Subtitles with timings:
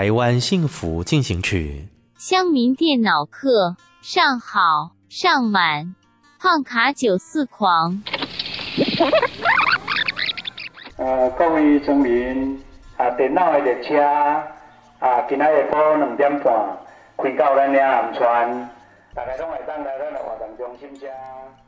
[0.00, 1.86] 台湾幸福进行曲。
[2.16, 5.94] 乡民电脑课上好上满，
[6.40, 8.02] 胖卡九四狂。
[10.96, 12.58] 呃，各位村民，
[12.96, 14.00] 啊，电脑的列车
[15.00, 16.78] 啊，今仔下晡两点半
[17.18, 18.68] 开到咱岭南村，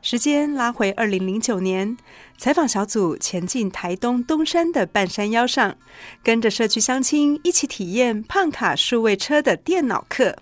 [0.01, 1.97] 时间拉回二零零九年，
[2.37, 5.75] 采访小组前进台东东山的半山腰上，
[6.23, 10.35] 跟着社区乡亲一起体验胖卡数位车的电脑课。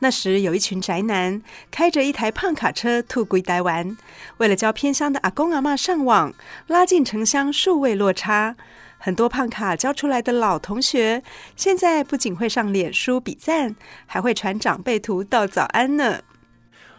[0.00, 1.40] 那时有一群宅男
[1.70, 3.96] 开着一台胖卡车兔归台湾，
[4.38, 6.34] 为了教偏乡的阿公阿嬷上网，
[6.66, 8.56] 拉近城乡数位落差。
[8.98, 11.22] 很多胖卡教出来的老同学，
[11.54, 16.20] 现在不仅会上脸书比赞，还会传长辈图道早安呢。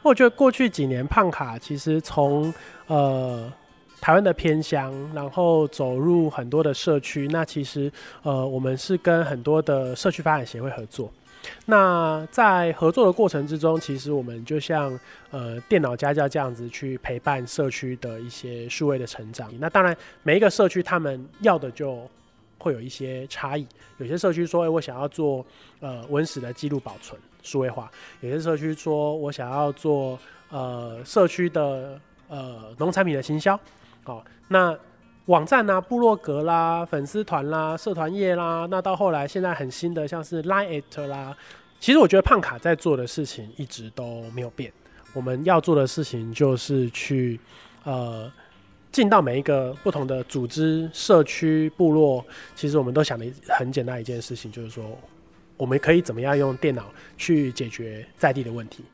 [0.08, 2.54] 我觉得过去几年胖卡其实从
[2.88, 3.52] 呃
[4.00, 7.28] 台湾的偏乡，然后走入很多的社区。
[7.28, 7.92] 那其实
[8.24, 11.12] 呃我们是跟很多的社区发展协会合作。
[11.66, 14.98] 那在合作的过程之中，其实我们就像
[15.30, 19.52] 呃电脑家教这样子去陪伴社区的一些数位的成长。
[19.60, 22.10] 那当然每一个社区他们要的就
[22.58, 23.68] 会有一些差异。
[23.98, 25.46] 有些社区说，哎，我想要做
[25.80, 27.20] 呃文史的记录保存。
[27.42, 27.90] 数位化，
[28.22, 33.58] 有些社区说我想要做呃社区的呃农产品的行销，
[34.04, 34.78] 好，那
[35.26, 41.36] 网站啦、啊、部落格啦、粉丝团啦、社团页啦，那到后来现在很新的像是 Line at 啦，
[41.80, 44.72] 其实我觉得胖卡在做的事情一直都没有变，
[45.14, 47.40] 我们要做的事情就是去
[47.84, 48.32] 呃
[48.92, 52.26] 进到每一个不同的组织、社区、部落，
[52.56, 54.86] 其实我们都想的很简单一件事情，就是说。
[55.58, 58.86] 我们可以怎么样用电脑去解决在地的问题？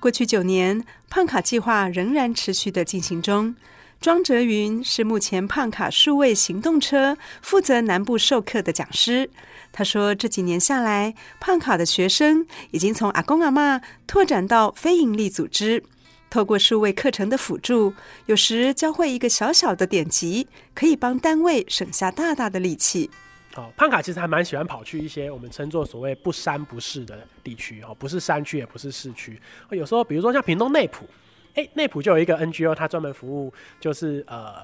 [0.00, 3.54] 过去九年，胖卡计划仍然持续的进行中。
[4.00, 9.30] 庄哲云是目前胖卡数位行动车负责南部授课的讲师。
[9.72, 15.82] 他说，这几年下来，胖卡的学生已经从阿公阿嬷拓展到非营利组织，
[16.28, 17.94] 透过数位课程的辅助，
[18.26, 23.08] 有时教会一个小小的典籍，可以帮单位省下大大的力气。
[23.54, 29.40] 好，胖卡其实还蛮喜欢跑去一些我们称作所谓不山不市的地区哦，不是山区也不是市区。
[29.70, 31.06] 有时候，比如说像屏东内埔，
[31.54, 34.56] 哎，内埔就有一个 NGO，它专门服务就是呃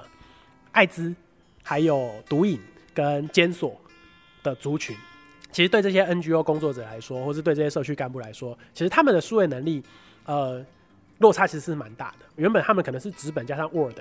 [0.72, 1.14] 艾滋、
[1.62, 2.58] 还有毒瘾
[2.92, 3.80] 跟监所
[4.42, 4.96] 的族群。
[5.52, 9.80] 其实对这些 NGO 工作者来说，或是对这些社区干部来说，其实他们的数位能力
[10.24, 10.66] 呃
[11.18, 12.26] 落差其实是蛮大的。
[12.34, 14.00] 原本他们可能是纸本加上 Word。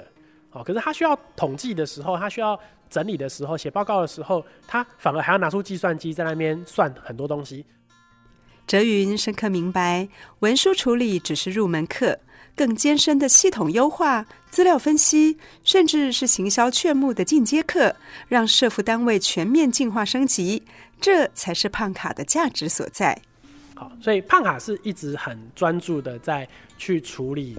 [0.52, 7.64] 哦，可是他需要统计的时候，他需要整理的时候，写报告的时候，他反而还要拿出计算机在那边算很多东西。
[8.66, 10.08] 哲云深刻明白，
[10.40, 12.20] 文书处理只是入门课，
[12.56, 17.96] 更艰深的系统优化、资料分析，甚至是行销劝募的进阶课，
[18.28, 20.62] 让社服单位全面进化升级，
[21.00, 23.20] 这才是胖卡的价值所在。
[23.76, 27.58] 好，所以胖卡是一直很专注的在去处理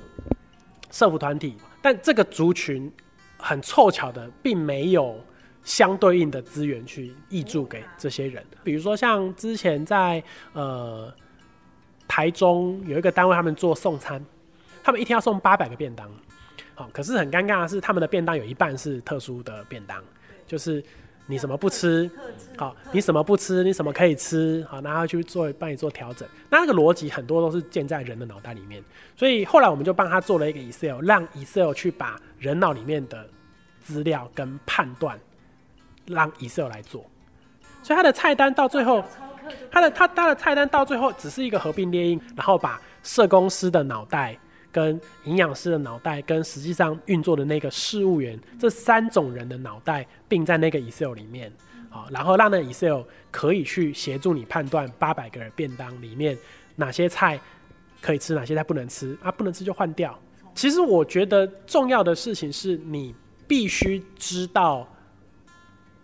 [0.90, 1.56] 社服团体。
[1.82, 2.90] 但这个族群
[3.38, 5.18] 很凑巧的，并没有
[5.62, 8.44] 相对应的资源去挹注给这些人。
[8.62, 10.22] 比如说，像之前在
[10.52, 11.12] 呃
[12.06, 14.24] 台中有一个单位，他们做送餐，
[14.82, 16.10] 他们一天要送八百个便当。
[16.74, 20.02] 好，可是很尴尬的是，他们的便当有一半是特殊的便当，
[20.46, 20.82] 就是。
[21.30, 22.10] 你什么不吃？
[22.56, 23.62] 好，你什么不吃？
[23.62, 24.66] 你什么可以吃？
[24.68, 26.28] 好，然后去做帮你做调整。
[26.50, 28.82] 那那个逻辑很多都是建在人的脑袋里面，
[29.16, 33.24] 所以后来我们就帮他做了一个 Excel，让 Excel 去把人脑里面的
[33.80, 35.18] 资料跟判断，
[36.06, 37.04] 让 Excel 来做。
[37.82, 39.02] 所以他的菜单到最后，
[39.70, 44.36] 他的他他的菜单到最后只是一个合并列印，然后把社工师的脑袋
[44.72, 51.52] 跟营养师的脑袋，跟实际上运作的那个事务员，这三种人的脑袋并在那个 Excel 里面，
[51.88, 56.36] 好，然后让那 Excel 可以去协助你判断八百个人便当里面
[56.76, 57.40] 哪些菜
[58.00, 60.18] 可以吃，哪些菜不能吃啊，不能吃就换掉。
[60.54, 63.14] 其实我觉得重要的事情是你
[63.46, 64.88] 必须知道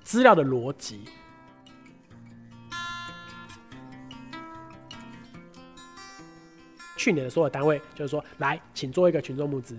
[0.03, 1.01] 资料的逻辑。
[6.97, 9.79] 去年的所有单位就是说，来，请做一个群众募资。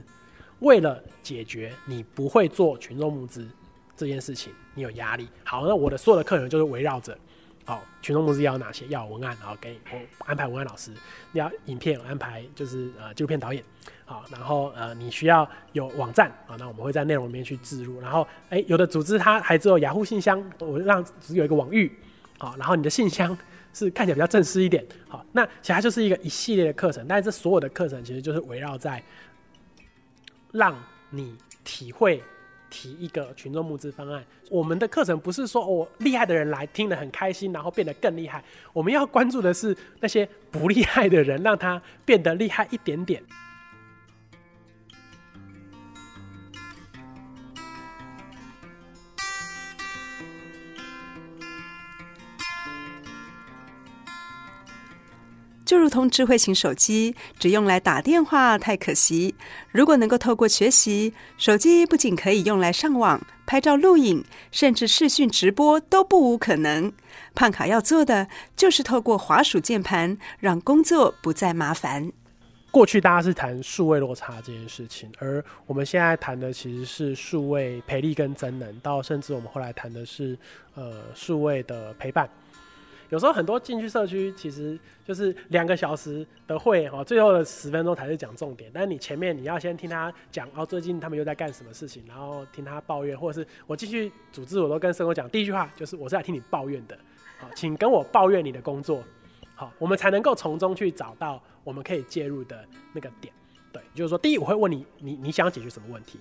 [0.59, 3.47] 为了解决你不会做群众募资
[3.95, 5.27] 这件事情，你有压力。
[5.43, 7.15] 好，那我的所有的课程就是围绕着，
[7.63, 8.87] 好，群众募资要哪些？
[8.87, 10.91] 要有文案，然后给我安排文案老师；
[11.33, 13.63] 要影片，安排就是呃纪录片导演。
[14.05, 18.01] 好，然后呃你需要有网站啊，那我们会在内容里面去置入。
[18.01, 21.91] 然后哎，有的组织它还只有雅虎信箱，我让只有一个网域。
[22.39, 23.37] 好，然后你的信箱。
[23.77, 29.03] 是看起来比较正式一点，好，那其他就是一个一系列的课程，但是这所有的课程其实就是围绕在
[30.51, 30.75] 让
[31.11, 32.23] 你体会
[32.69, 34.25] 提一个群众募资方案。
[34.49, 38.43] 我们的课程不是说我厉害的人来听得很开心，然后变得更厉害。
[38.73, 43.21] 我们要关注的是那些不厉害的人，让他变得厉害一点点。
[55.67, 59.35] 就如同智慧型手机，只用来打电话太可惜。
[59.73, 66.93] 如果能够透过学习，手机不仅可以用来上网、拍照、录影，甚至视讯直播都不无可能。
[67.35, 72.13] 胖卡要做的就是透过滑鼠键盘，让工作不再麻烦。
[72.71, 80.37] 过去大家是谈数位落差这件事情，而我们现在谈的其实是数位培力跟增能，到甚至我们后来谈的是
[80.75, 82.29] 呃数位的陪伴。
[83.09, 88.69] 有时候很多进去社区，其实就是两个小时的会哦，最后的十分钟才是讲重点。
[88.73, 96.97] 但是你前面你要先听他讲哦，最近他们又在干什么事情，然后听他抱怨，或者是我进去组织，我都跟社工讲第一句话就是我是来听你抱怨的，
[97.39, 99.01] 好，请跟我抱怨你的工作，
[99.55, 103.33] 好，我们才能够从中去找到我们可以介入的那个点。
[103.71, 106.19] 对，就是说，第一我会问你，你你想解决什么问题？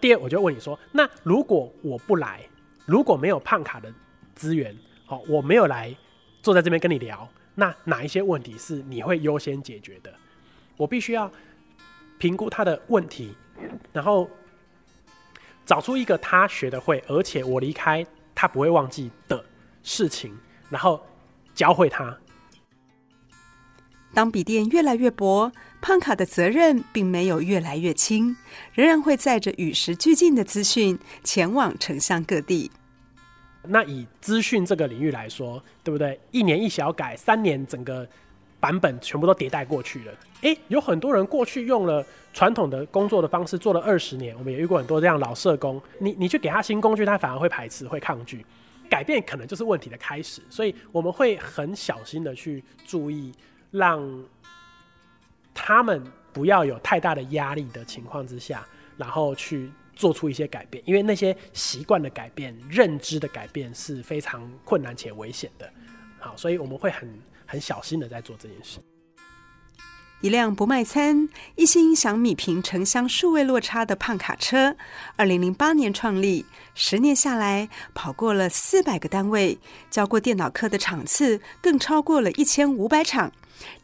[0.00, 2.44] 第二，我就问你说，那如果我不来，
[2.86, 3.92] 如果没有胖卡的
[4.34, 4.76] 资源，
[5.06, 5.96] 好，我没有来。
[6.48, 10.10] 坐在这边跟你聊，那哪一些问题是你会优先解决的？
[10.78, 11.30] 我必须要
[12.16, 13.36] 评估他的问题，
[13.92, 14.30] 然后
[15.66, 18.02] 找出一个他学得会，而且我离开
[18.34, 19.44] 他不会忘记的
[19.82, 20.34] 事情，
[20.70, 21.06] 然后
[21.54, 22.16] 教会他。
[24.14, 25.52] 当笔电越来越薄，
[25.82, 28.34] 胖卡的责任并没有越来越轻，
[28.72, 32.70] 仍然会载着与时俱进的资讯前往城乡各地。
[33.68, 36.18] 那以资讯这个领域来说，对不对？
[36.30, 38.08] 一年一小改，三年整个
[38.58, 40.12] 版本全部都迭代过去了。
[40.40, 45.80] 诶，有很多人过去用了传统的工作的方式做了二十年，我们也遇过很多这样老社工。
[45.98, 48.44] 你你去给他新工具，他反而会排斥、会抗拒。
[48.88, 53.32] 改变可能就是问题的开始，所以我们会很小心的去注意，
[53.70, 54.02] 让
[55.52, 58.66] 他们不要有太大的压力的情况之下，
[58.96, 59.70] 然后去。
[59.98, 65.68] 做出一些改变，因为那些习惯的改变、认知的改变是非常困难且危险的。
[66.20, 68.78] 好，所以我们会很很小心的在做这件事。
[70.20, 74.76] 一辆不卖餐、一心想弭平城乡数位落差的胖卡车，
[75.16, 79.58] 二零零八年创立，十年下来跑过了四百个单位，
[79.90, 83.32] 教过电脑课的场次更超过了一千五百场。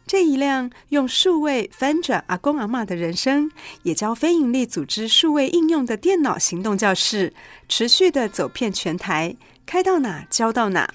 [0.06, 3.50] 这一辆用数位翻转阿公阿嬷的人生，
[3.84, 7.32] 也教非营利组织数位应用的电脑行动教室，
[7.68, 9.34] 持续的走遍全台，
[9.64, 10.92] 开到哪教到哪。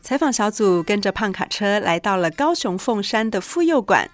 [0.00, 4.08] 采访小组跟着胖卡车来到了高雄凤山的妇幼馆，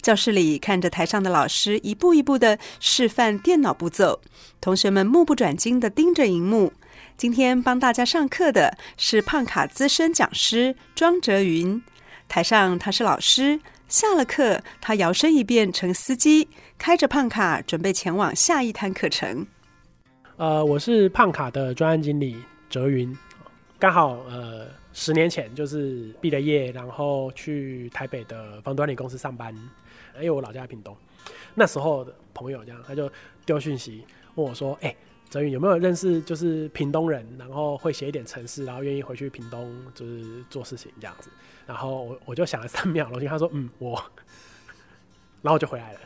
[0.00, 4.20] 教室里看着台上的老师一步一步的示范电脑步骤，
[4.60, 6.72] 同学们目不转睛的盯着荧幕。
[7.16, 11.82] 今天帮大家上课的是胖卡资深讲师庄哲云。
[12.28, 13.58] 台上他是老师，
[13.88, 19.46] 下了课他摇身一变成司机，开着胖卡准备前往下一摊课程。
[20.36, 22.36] 呃，我是胖卡的专案经理
[22.68, 23.16] 哲云，
[23.78, 29.52] 刚好呃十年前就是毕了业，然后去台北的房端理公司上班，
[30.16, 30.94] 因为我老家在屏东，
[31.54, 33.10] 那时候的朋友这样他就
[33.46, 34.04] 丢讯息
[34.34, 34.94] 问我说：“哎、”
[35.30, 41.30] 哲云有没有认识就是屏东人，然后会写一点程式，然后愿意回去屏东就是做事情这样子？
[41.68, 43.92] 然后我我就想了三秒，然后他说嗯我，
[45.42, 46.00] 然后我就回来了。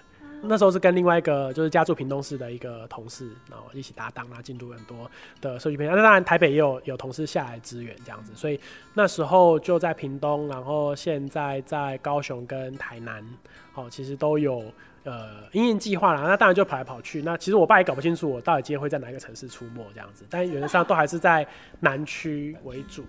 [0.44, 5.08] 那时候是跟另外一个就是家住屏东市的一个同事，然后一起搭档，然后进度很多
[5.40, 5.96] 的社区偏乡。
[5.96, 8.58] 那当然台北也有有同事下来支援这样子，所以
[8.92, 13.24] 那时候就在屏东，然后现在在高雄跟台南，
[13.72, 14.64] 好，其实都有
[15.04, 16.22] 呃因应计划啦。
[16.22, 17.22] 那当然就跑来跑去。
[17.22, 21.46] 那其实我爸也搞不清楚我到底今天会在哪一个城市出没这样子，但原则上都还是在
[21.78, 23.04] 南区为主。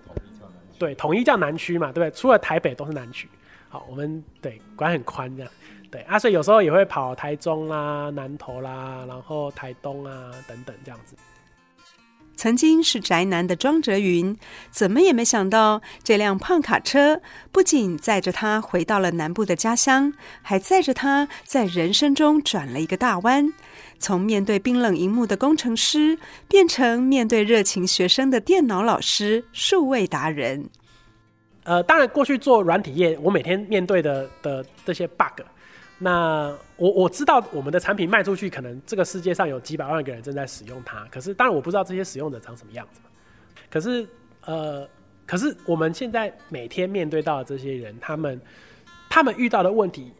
[0.84, 2.10] 对，统一叫南区嘛，对不对？
[2.10, 3.26] 除了台北都是南区。
[3.70, 5.50] 好，我们对管很宽这样。
[5.90, 11.16] 对啊，所以有时候也会跑台中啦、南投啦，然后台东啊等等这样子。
[12.36, 14.36] 曾经是宅男的庄哲云，
[14.70, 17.20] 怎么也没想到，这辆胖卡车
[17.52, 20.12] 不仅载着他回到了南部的家乡，
[20.42, 23.52] 还载着他在人生中转了一个大弯，
[23.98, 30.68] 从面对冰冷荧幕的工程师，变成面对热情学生的电脑老师、数位达人。
[31.62, 35.40] 呃，当然过去做软体业，我每天面对的的这些 bug。
[36.04, 41.02] 那我我知道我们的产品卖出去，可能这个世界上有几百万个人正在使用它。
[41.10, 43.00] 可是当然我不知道这些使用者长什么样子。
[43.70, 44.06] 可是
[44.44, 44.86] 呃，
[45.24, 48.38] 可是我们现在每天面对到的这些人，他们
[49.08, 50.12] 他们遇到的问题，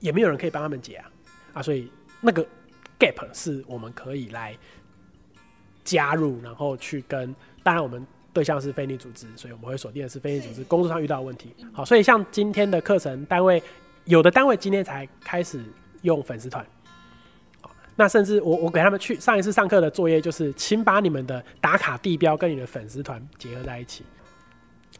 [0.00, 1.10] 也没有人可以帮他们解啊
[1.54, 1.62] 啊！
[1.62, 1.90] 所以
[2.20, 2.46] 那个
[2.98, 4.54] gap 是我们可以来
[5.82, 7.34] 加入，然后去跟。
[7.62, 11.54] 当然我们对象是非营利组织，所以我们会锁定的是非营利组织工作上遇到的问题。
[11.72, 13.62] 好，所以像今天的课程单位。
[14.06, 15.60] 有的单位今天才开始
[16.02, 16.64] 用粉丝团，
[17.96, 24.04] 那甚至我我给他们去上一次上课的作业就是，请把你们的打卡地标跟你的粉丝团结合在一起。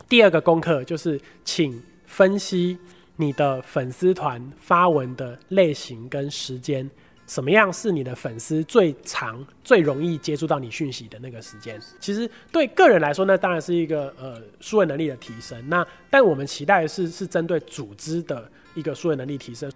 [0.09, 2.77] 第二个功课就是，请分析
[3.15, 6.91] 你的粉丝团发文的类型跟时间，
[7.29, 11.81] 什么样是你的粉丝最长、最容易接触到你讯息的那个时间。
[12.01, 15.63] 其实对个人来说，那当然是一个呃数位能力的提升。
[15.69, 18.51] 那但我们期待的是是针对组织的。
[18.77, 19.69] 一个数位能力提升。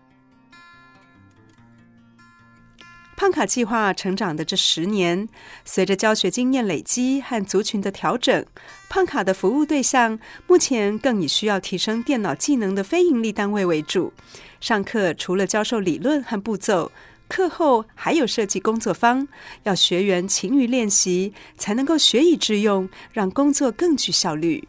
[3.17, 5.29] 胖卡计划成长的这十年，
[5.65, 8.47] 随着教学经验累积和族群的调整，
[8.89, 14.11] 胖卡的服务对象目前更以需要提升电脑技能的非营利单位为主。
[14.59, 16.91] 上课除了教授理论和步骤，
[17.29, 19.29] 课后还有设计工作坊，
[19.65, 24.67] 要学员勤于练习，才能够学以致用，让工作更具效率。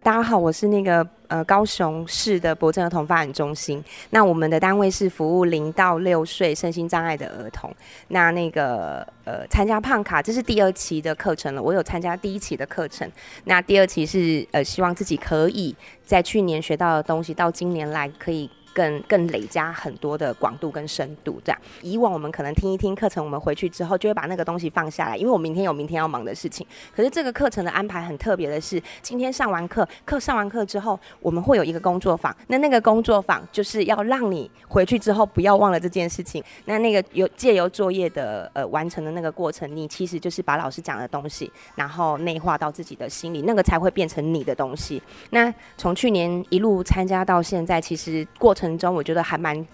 [0.00, 3.82] 大家好，我是那个呃高雄市的博正儿童发展中心。
[4.10, 7.70] 那我们的单位是服务零到六岁身心障碍的儿童。
[8.06, 11.60] 那那个呃参加胖卡，这是第二期的课程了。
[11.60, 13.10] 我有参加第一期的课程，
[13.44, 15.74] 那第二期是呃希望自己可以
[16.04, 18.48] 在去年学到的东西，到今年来可以。
[18.78, 21.60] 更更累加很多的广度跟深度，这样。
[21.82, 26.64] 以往我们可能听一听课程，我们回去之后就会把那个东西放下来，因为我明天有明天要忙的事情。
[26.94, 32.32] 可是这个课程的安排很特别的是，今天上完课，课上完课之后，我们会有一个工作坊。
[32.46, 36.40] 那那个工作坊就是要让你回去之后不要忘了这件事情。
[36.66, 45.02] 那那个有借由作业的呃完成的那个过程，你其实就是把老师讲的东西，然后内化到自己的心里，那个才会变成你的东西。
[45.30, 48.67] 那从去年一路参加到现在，其实过程。
[48.76, 49.66] 中我觉得还蛮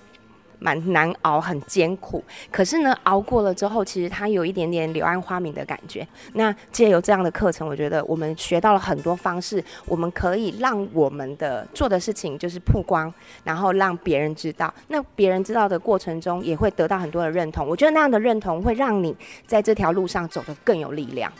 [0.61, 2.23] 蛮难熬，很艰苦。
[2.51, 6.07] 可是呢，熬过了之后，其实它有一点点柳暗花明的感觉。
[6.35, 14.73] 那借由这样的课程，我觉得我们学到了很多方式，我们可以让我们的做的事情就是曝光，然后让别人知道。
[14.89, 17.67] 那别人知道的过程中，也会得到很多的认同。
[17.69, 19.15] 我觉得那样的认同会让你
[19.47, 21.31] 在这条路上走得更有力量。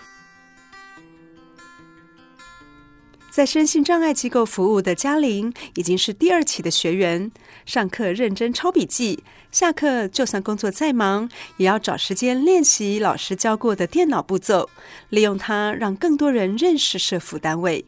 [3.35, 7.33] 在身心障碍机构服务的嘉玲已经是第二期的学员，
[7.67, 14.71] 上课认真抄笔记，下课就算工作再忙，也要找时间练习老师教过的电脑步骤，
[15.09, 17.85] 利用它让更多人认识社福单位。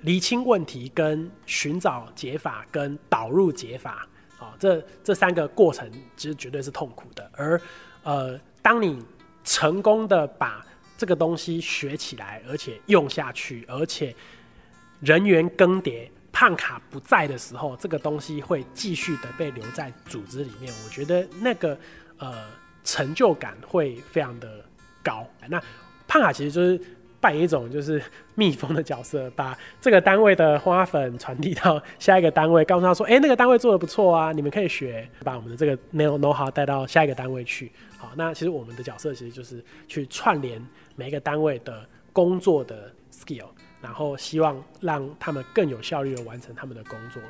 [0.00, 4.08] 厘清问题、跟寻找解法、跟导入解法，
[4.38, 7.30] 啊，这这三个过程其实绝对是痛苦的。
[7.34, 7.60] 而
[8.02, 8.98] 呃，当你
[9.44, 10.64] 成功的把
[10.96, 14.16] 这个东西学起来，而且用下去，而且
[15.00, 20.72] 人员更迭，胖卡不在的时候，这个东西会继续的被留在组织里面。
[20.84, 21.76] 我觉得那个
[22.18, 22.44] 呃
[22.84, 24.64] 成就感会非常的
[25.02, 25.26] 高。
[25.48, 25.62] 那
[26.06, 26.80] 胖卡其实就是
[27.20, 28.02] 扮演一种就是
[28.34, 40.62] 蜜蜂的角色，把这个单位的花粉传递到下一个单位，告诉他说：“哎、那个单位做的不错啊，你们可以学， 把我们的这个 know know how 带到下一个单位去。”好，那其实我们的角色其实就是去串联
[40.96, 43.48] 每一个单位的工作的 skill。
[43.80, 47.22] 然后希望让他们更有效率的完成他们的工作。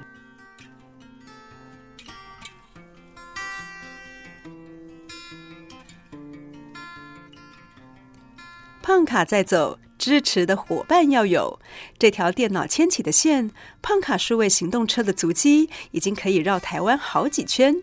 [8.83, 11.61] 胖卡在走，支持的伙伴要有。
[11.97, 17.77] 这条电脑牵起的线，胖卡数位行动车的足迹已经可以绕台湾好几圈。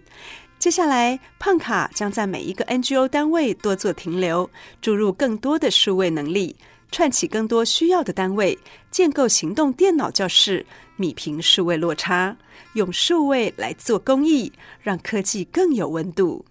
[0.60, 4.50] 接下来，胖卡将在每一个 NGO 单位多做停留，
[4.82, 6.58] 注入更多的数位能力，
[6.92, 8.58] 串起更多需要的单位，
[8.90, 10.66] 建构行动电脑教室，
[10.98, 12.38] 弭平数位落差，
[12.74, 14.52] 用数位来做公益，
[14.82, 16.46] 让科技更有温度。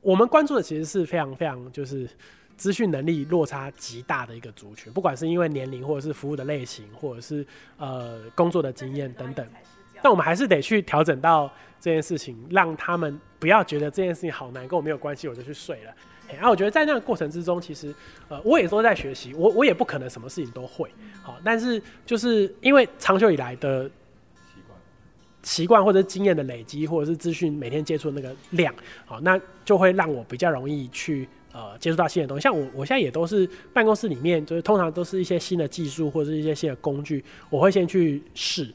[0.00, 2.08] 我们关注的其实是非常非常就是
[2.56, 9.46] 资讯能力落差极大的一个族群，不管是因为年龄，或者是服务的类型，或者是呃工作的经验等等。
[10.02, 11.50] 但我们还是得去调整到
[11.80, 15.92] 这件事情，让他们不要觉得这件事情好难，跟我没有关系，我就去睡了。
[16.34, 17.94] 然后我觉得在那个过程之中，其实
[18.28, 20.90] 呃，我也都在学习，我我也不可能什么事情都会
[21.22, 24.78] 好，但是就是因为长久以来的习惯
[25.42, 32.42] 习惯或者经验的累积，或者是资讯每天接触的那个量，好，那就会让我比较容易去呃接触到新的东西。
[32.42, 38.72] 像我我现在也都是办公室里面，就是通常都是一些新的技术或者是一些新的工具，我会先去试。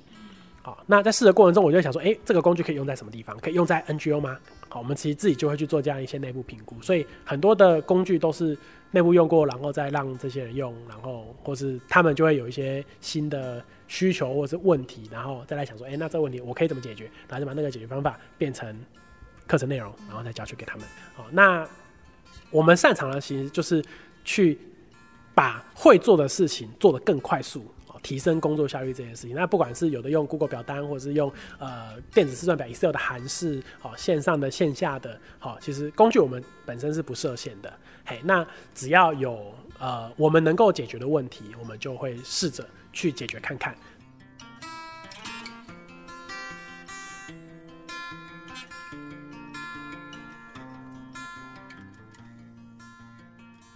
[0.64, 3.36] 好，那在试的过程中，我就想说，哎、欸，这个工具可以用在什么地方？
[3.40, 4.38] 可以用在 NGO 吗？
[4.74, 8.58] 好，我们其实自己就会去做这样一些内部评估，所以很多的工具都是
[8.92, 17.04] 内部用过，然后再让这些人用，然后或是他们就会有一些新的需求或是问题，然后再来想说，哎、那这个问题我可以怎么解决？
[17.28, 18.74] 然后就把那个解决方法变成
[19.46, 20.86] 课程内容，然后再教去给他们。
[21.16, 21.68] 好，那
[22.50, 23.84] 我们擅长的其实就是
[24.24, 24.58] 去
[25.36, 27.66] 把会做的事情做得更快速。
[28.04, 37.72] 提升工作效率这件事情，那不管是有的用 Google 表单，或者是用呃电子试算表 Excel 的函式，好线上的、线下的，好，其实工具我们本身是不设限的。
[38.04, 43.76] 嘿，那只要有呃我们能够解决的问题，我们就会试着去解决看看。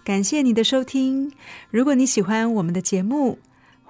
[0.04, 1.32] 感谢你的收听，
[1.70, 3.38] 如果你喜欢我们的节目。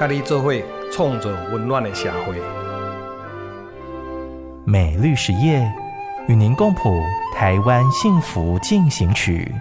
[0.00, 2.34] 咖喱做会创造温暖的社会。
[4.64, 5.70] 美绿实业
[6.26, 6.98] 与您共谱
[7.36, 9.54] 台湾幸福进行曲。